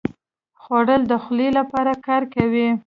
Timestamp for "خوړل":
0.61-1.01